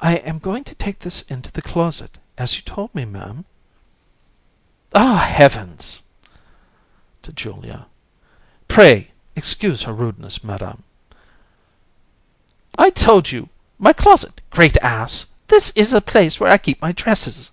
[0.00, 0.14] AND.
[0.14, 3.38] I am going to take this into the closet, as you told me, Ma'am.
[3.38, 3.44] COUN.
[4.94, 5.16] Ah!
[5.16, 6.02] heavens!
[7.24, 7.86] (To JULIA)
[8.68, 10.84] Pray, excuse her rudeness, Madam.
[11.10, 11.16] (To ANDRÉE)
[12.84, 13.48] I told you
[13.80, 17.50] my closet, great ass; that is the place where I keep my dresses.